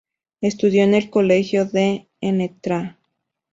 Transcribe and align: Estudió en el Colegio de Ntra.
Estudió 0.41 0.81
en 0.83 0.95
el 0.95 1.11
Colegio 1.11 1.65
de 1.67 2.07
Ntra. 2.23 2.97